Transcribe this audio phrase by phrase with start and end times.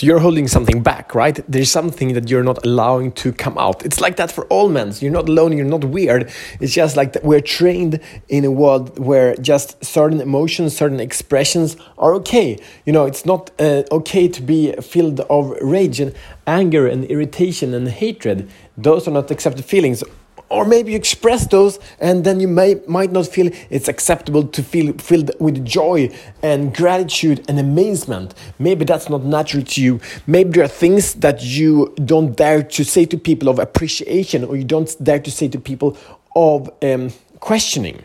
[0.00, 1.38] So you're holding something back, right?
[1.46, 3.84] There's something that you're not allowing to come out.
[3.84, 4.94] It's like that for all men.
[4.98, 6.32] You're not alone, you're not weird.
[6.58, 11.76] It's just like that we're trained in a world where just certain emotions, certain expressions
[11.98, 12.58] are okay.
[12.86, 16.14] You know, it's not uh, okay to be filled of rage and
[16.46, 18.50] anger and irritation and hatred.
[18.78, 20.02] Those are not accepted feelings
[20.50, 24.62] or maybe you express those and then you may might not feel it's acceptable to
[24.62, 26.10] feel filled with joy
[26.42, 28.34] and gratitude and amazement.
[28.58, 30.00] Maybe that's not natural to you.
[30.26, 34.56] Maybe there are things that you don't dare to say to people of appreciation or
[34.56, 35.96] you don't dare to say to people
[36.34, 38.04] of um, questioning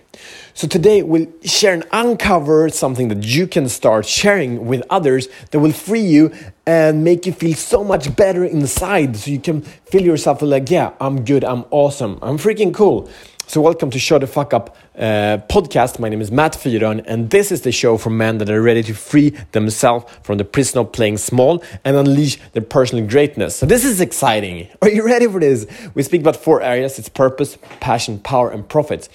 [0.58, 5.60] so today we'll share and uncover something that you can start sharing with others that
[5.60, 6.32] will free you
[6.66, 10.94] and make you feel so much better inside so you can feel yourself like, yeah,
[11.02, 13.10] I'm good, I'm awesome, I'm freaking cool.
[13.48, 16.00] So, welcome to Show the Fuck Up uh, podcast.
[16.00, 18.82] My name is Matt Fyron, and this is the show for men that are ready
[18.82, 23.56] to free themselves from the prison of playing small and unleash their personal greatness.
[23.56, 24.68] So, this is exciting.
[24.82, 25.68] Are you ready for this?
[25.94, 29.10] We speak about four areas it's purpose, passion, power, and profits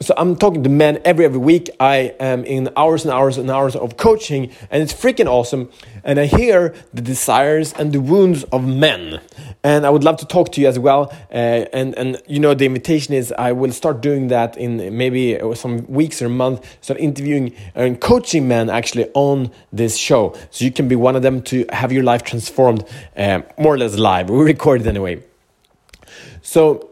[0.00, 1.70] so I'm talking to men every every week.
[1.80, 5.70] I am in hours and hours and hours of coaching, and it's freaking awesome.
[6.04, 9.20] And I hear the desires and the wounds of men,
[9.64, 11.10] and I would love to talk to you as well.
[11.32, 15.38] Uh, and and you know the invitation is I will start doing that in maybe
[15.54, 16.64] some weeks or a month.
[16.80, 21.22] Start interviewing and coaching men actually on this show, so you can be one of
[21.22, 22.84] them to have your life transformed,
[23.16, 24.30] uh, more or less live.
[24.38, 25.24] We record it anyway.
[26.42, 26.90] So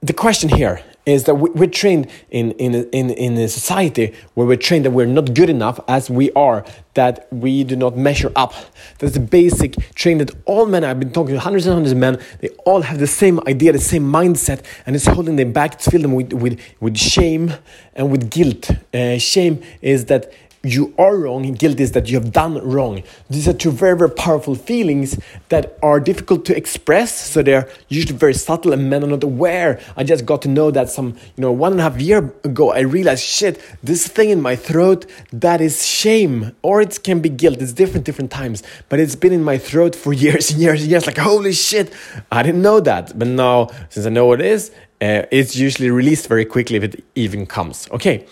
[0.00, 4.56] the question here is that we're trained in, in, in, in a society where we're
[4.56, 8.52] trained that we're not good enough as we are, that we do not measure up.
[8.98, 11.98] That's the basic train that all men, I've been talking to hundreds and hundreds of
[11.98, 15.78] men, they all have the same idea, the same mindset, and it's holding them back,
[15.78, 17.52] to fill them with, with, with shame
[17.94, 18.70] and with guilt.
[18.92, 20.32] Uh, shame is that
[20.66, 23.02] you are wrong guilt is that you have done wrong.
[23.30, 27.30] These are two very, very powerful feelings that are difficult to express.
[27.30, 29.80] So they're usually very subtle and men are not aware.
[29.96, 32.72] I just got to know that some, you know, one and a half year ago,
[32.72, 36.54] I realized, shit, this thing in my throat, that is shame.
[36.62, 37.58] Or it can be guilt.
[37.60, 38.62] It's different, different times.
[38.88, 41.06] But it's been in my throat for years and years and years.
[41.06, 41.92] Like, holy shit,
[42.30, 43.18] I didn't know that.
[43.18, 46.82] But now, since I know what it is, uh, it's usually released very quickly if
[46.82, 47.88] it even comes.
[47.90, 48.26] Okay.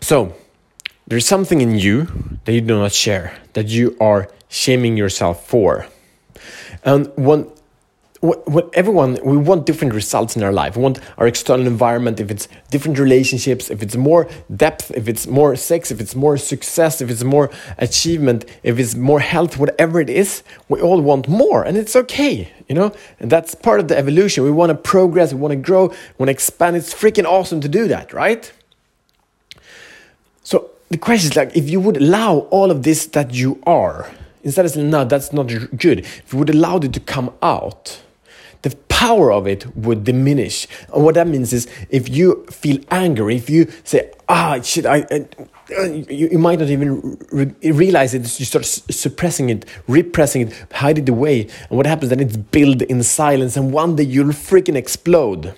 [0.00, 0.34] So,
[1.12, 2.08] there's something in you
[2.46, 5.86] that you do not share, that you are shaming yourself for.
[6.84, 7.50] And when
[8.20, 10.76] what everyone we want different results in our life.
[10.76, 15.26] We want our external environment if it's different relationships if it's more depth if it's
[15.26, 20.00] more sex if it's more success if it's more achievement if it's more health whatever
[20.00, 22.92] it is we all want more and it's okay you know?
[23.18, 24.44] And that's part of the evolution.
[24.44, 26.76] We want to progress we want to grow we want to expand.
[26.76, 28.52] It's freaking awesome to do that right
[30.92, 34.10] the question is like if you would allow all of this that you are
[34.44, 35.44] instead of saying no that's not
[35.76, 38.02] good if you would allow it to come out
[38.60, 43.36] the power of it would diminish and what that means is if you feel angry
[43.36, 45.26] if you say ah shit i, I
[45.70, 48.22] you, you, might not even re realize it.
[48.38, 51.42] You start suppressing it, repressing it, hide it away.
[51.70, 52.20] And what happens then?
[52.20, 55.54] It's built in silence, and one day you'll freaking explode.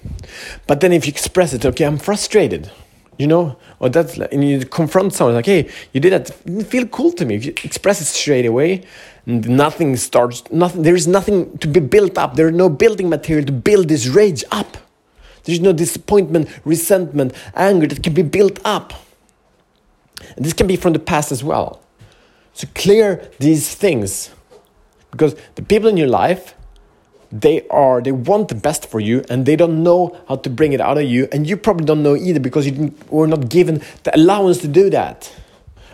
[0.69, 2.71] But then if you express it, okay, I'm frustrated
[3.19, 3.57] you know?
[3.81, 6.31] Or that's and you confront someone like hey you did that.
[6.47, 7.37] It feel cool to me.
[7.37, 8.85] If you express it straight away
[9.27, 12.37] nothing starts nothing there is nothing to be built up.
[12.37, 14.77] There is no building material to build this rage up.
[15.45, 18.93] There's no disappointment resentment anger that can be built up.
[20.37, 21.81] And this can be from the past as well.
[22.55, 24.31] So clear these things.
[25.11, 26.55] Because the people in your life
[27.34, 30.72] they are they want the best for you and they don't know how to bring
[30.72, 33.83] it out of you and you probably don't know either because you were not given
[34.05, 35.34] the allowance to do that.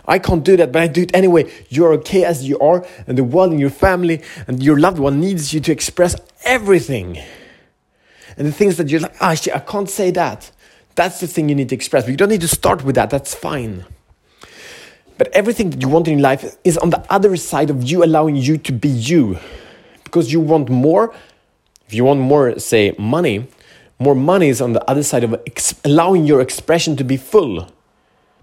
[0.07, 1.51] I can't do that but i do it anyway.
[1.71, 5.19] You're okay as you are and the world and your family and your loved one
[5.19, 6.15] needs you to express
[6.45, 7.19] everything.
[8.37, 10.51] And the things that you're like ah shit, i can't say that.
[10.95, 13.09] That's the thing you need to express but you don't need to start with that
[13.09, 13.87] that's fine.
[15.17, 18.37] But everything that you want in life is on the other side of you allowing
[18.37, 19.39] you to be you
[20.11, 21.15] because you want more
[21.91, 23.49] if you want more, say, money,
[23.99, 25.35] more money is on the other side of
[25.85, 27.69] allowing your expression to be full.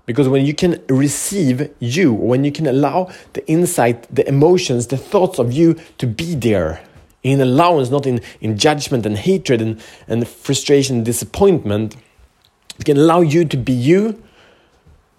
[0.05, 4.97] Because when you can receive you, when you can allow the insight, the emotions, the
[4.97, 6.83] thoughts of you to be there
[7.23, 11.95] in allowance, not in, in judgment and hatred and, and frustration and disappointment,
[12.77, 14.21] it can allow you to be you,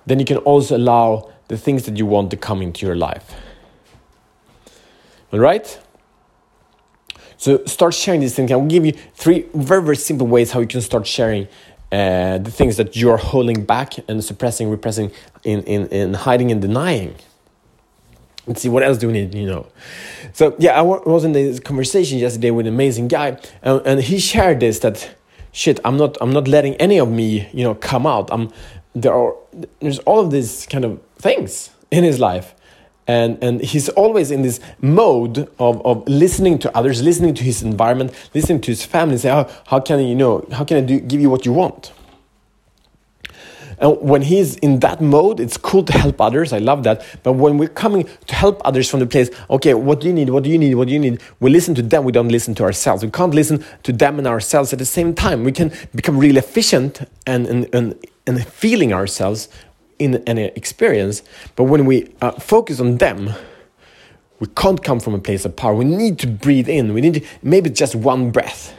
[0.04, 3.32] then you can also allow the things that you want to come into your life.
[5.32, 5.78] All right?
[7.38, 8.52] So start sharing these things.
[8.52, 11.49] I will give you three very, very simple ways how you can start sharing
[11.90, 15.11] uh, the things that you're holding back and suppressing, repressing,
[15.44, 17.14] in, in, in hiding and denying.
[18.46, 19.67] Let's see what else do we need, you know.
[20.32, 24.19] So yeah, I was in this conversation yesterday with an amazing guy, and, and he
[24.19, 25.14] shared this that
[25.52, 28.31] shit, I'm not I'm not letting any of me, you know, come out.
[28.32, 28.50] I'm
[28.94, 29.35] there are
[29.81, 32.55] there's all of these kind of things in his life.
[33.08, 37.62] And, and he's always in this mode of, of listening to others, listening to his
[37.62, 40.81] environment, listening to his family, say, how, how can I, you know, how can I
[40.82, 41.90] do, give you what you want?
[43.78, 46.52] And when he's in that mode, it's cool to help others.
[46.52, 47.05] I love that.
[47.22, 50.31] But when we're coming to help others from the place, okay, what do you need?
[50.31, 50.75] What do you need?
[50.75, 51.22] What do you need?
[51.40, 52.04] We listen to them.
[52.04, 53.04] We don't listen to ourselves.
[53.04, 55.44] We can't listen to them and ourselves at the same time.
[55.44, 57.94] We can become really efficient and, and, and,
[58.26, 59.49] and feeling ourselves
[59.98, 61.22] in any experience.
[61.56, 63.30] But when we uh, focus on them,
[64.40, 65.74] we can't come from a place of power.
[65.74, 66.94] We need to breathe in.
[66.94, 68.74] We need to, maybe just one breath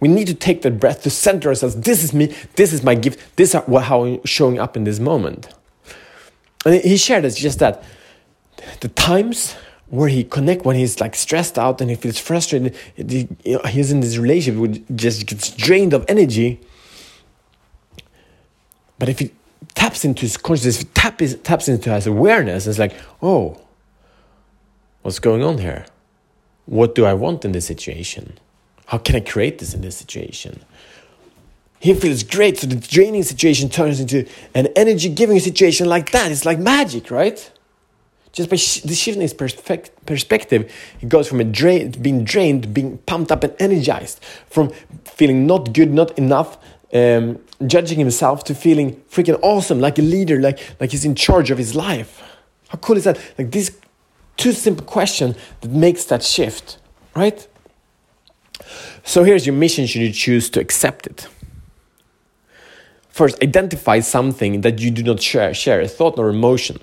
[0.00, 1.76] we need to take that breath to center ourselves.
[1.76, 2.34] This is me.
[2.54, 3.36] This is my gift.
[3.36, 5.48] This is how I'm showing up in this moment.
[6.64, 7.82] And he shared us just that
[8.80, 9.54] the times
[9.88, 14.18] where he connect when he's like stressed out and he feels frustrated, he's in this
[14.18, 16.60] relationship which just gets drained of energy.
[18.98, 19.32] But if he
[19.74, 23.60] taps into his consciousness, tap his, taps into his awareness, it's like, oh,
[25.02, 25.86] what's going on here?
[26.66, 28.38] What do I want in this situation?
[28.86, 30.64] How can I create this in this situation?
[31.78, 36.32] He feels great, so the draining situation turns into an energy giving situation like that.
[36.32, 37.50] It's like magic, right?
[38.32, 42.74] Just by sh- the shifting his perspe- perspective, he goes from a drain, being drained,
[42.74, 44.70] being pumped up and energized, from
[45.04, 46.58] feeling not good, not enough,
[46.92, 51.50] um, judging himself, to feeling freaking awesome, like a leader, like, like he's in charge
[51.50, 52.22] of his life.
[52.68, 53.18] How cool is that?
[53.38, 53.76] Like this
[54.36, 56.78] two simple question that makes that shift,
[57.14, 57.46] right?
[59.04, 61.28] So here's your mission should you choose to accept it.
[63.08, 66.78] First, identify something that you do not share, share a thought or emotion.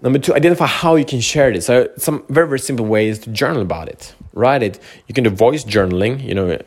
[0.00, 1.66] Number two, identify how you can share this.
[1.66, 4.14] So some very, very simple ways to journal about it.
[4.32, 4.80] Write it.
[5.06, 6.58] You can do voice journaling, you know,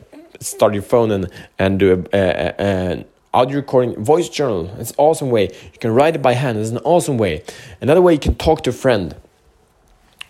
[0.42, 3.04] start your phone and, and do a, a, a, an
[3.34, 4.74] audio recording, voice journal.
[4.78, 5.44] It's an awesome way.
[5.72, 6.58] You can write it by hand.
[6.58, 7.44] It's an awesome way.
[7.80, 9.14] Another way you can talk to a friend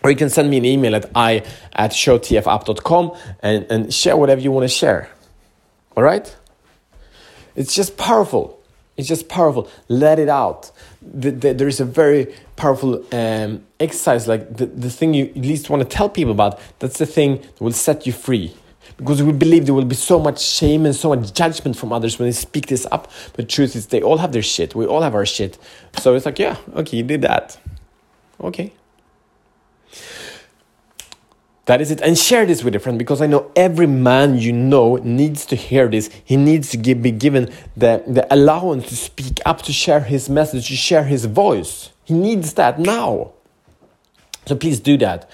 [0.03, 1.43] or you can send me an email at i
[1.73, 5.09] at showtfup.com and, and share whatever you want to share.
[5.95, 6.35] All right?
[7.55, 8.59] It's just powerful.
[8.97, 9.69] It's just powerful.
[9.87, 10.71] Let it out.
[11.01, 15.37] The, the, there is a very powerful um, exercise, like the, the thing you at
[15.37, 18.55] least want to tell people about, that's the thing that will set you free.
[18.97, 22.19] Because we believe there will be so much shame and so much judgment from others
[22.19, 23.11] when they speak this up.
[23.35, 24.75] But truth is, they all have their shit.
[24.75, 25.57] We all have our shit.
[25.99, 27.59] So it's like, yeah, okay, you did that.
[28.41, 28.73] Okay,
[31.65, 32.01] that is it.
[32.01, 35.55] And share this with a friend because I know every man you know needs to
[35.55, 36.09] hear this.
[36.23, 40.29] He needs to give, be given the, the allowance to speak up, to share his
[40.29, 41.91] message, to share his voice.
[42.03, 43.31] He needs that now.
[44.45, 45.29] So please do that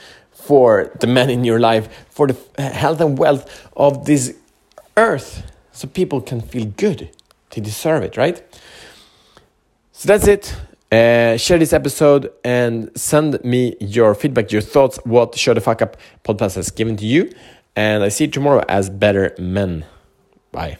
[0.49, 3.43] for the men in your life, for the health and wealth
[3.77, 4.35] of this
[4.97, 7.07] earth, so people can feel good.
[7.51, 8.41] They deserve it, right?
[9.91, 10.55] So that's it.
[10.91, 15.83] Uh, share this episode and send me your feedback, your thoughts, what Show the Fuck
[15.83, 17.31] Up podcast has given to you.
[17.75, 19.85] And I see you tomorrow as better men.
[20.51, 20.79] Bye.